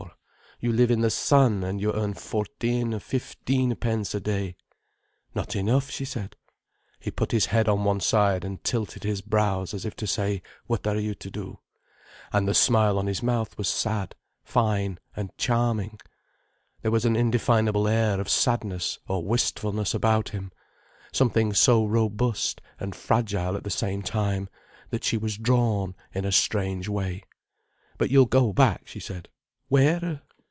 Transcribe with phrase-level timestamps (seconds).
[0.63, 4.55] You live in the sun, and you earn fourteen, fifteen pence a day—"
[5.33, 6.35] "Not enough," she said.
[6.99, 10.43] He put his head on one side and tilted his brows, as if to say
[10.67, 11.57] "What are you to do?"
[12.31, 15.99] And the smile on his mouth was sad, fine, and charming.
[16.83, 20.51] There was an indefinable air of sadness or wistfulness about him,
[21.11, 24.47] something so robust and fragile at the same time,
[24.91, 27.23] that she was drawn in a strange way.
[27.97, 29.27] "But you'll go back?" she said.
[29.67, 30.21] "Where?"